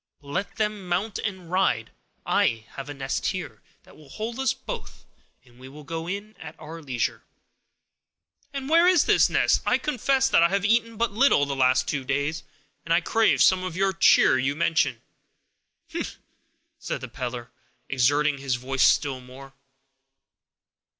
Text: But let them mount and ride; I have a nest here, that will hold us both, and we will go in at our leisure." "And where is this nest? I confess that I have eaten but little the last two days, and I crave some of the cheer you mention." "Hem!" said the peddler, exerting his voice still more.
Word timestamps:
But 0.19 0.27
let 0.29 0.55
them 0.55 0.87
mount 0.89 1.19
and 1.19 1.51
ride; 1.51 1.91
I 2.25 2.65
have 2.69 2.89
a 2.89 2.93
nest 2.95 3.27
here, 3.27 3.61
that 3.83 3.95
will 3.95 4.09
hold 4.09 4.39
us 4.39 4.51
both, 4.51 5.05
and 5.45 5.59
we 5.59 5.69
will 5.69 5.83
go 5.83 6.07
in 6.07 6.35
at 6.37 6.55
our 6.59 6.81
leisure." 6.81 7.21
"And 8.51 8.67
where 8.67 8.87
is 8.87 9.05
this 9.05 9.29
nest? 9.29 9.61
I 9.63 9.77
confess 9.77 10.27
that 10.27 10.41
I 10.41 10.49
have 10.49 10.65
eaten 10.65 10.97
but 10.97 11.11
little 11.11 11.45
the 11.45 11.55
last 11.55 11.87
two 11.87 12.03
days, 12.03 12.41
and 12.83 12.91
I 12.91 13.01
crave 13.01 13.43
some 13.43 13.63
of 13.63 13.75
the 13.75 13.95
cheer 13.99 14.39
you 14.39 14.55
mention." 14.55 15.03
"Hem!" 15.91 16.05
said 16.79 17.01
the 17.01 17.07
peddler, 17.07 17.51
exerting 17.87 18.39
his 18.39 18.55
voice 18.55 18.81
still 18.87 19.21
more. 19.21 19.53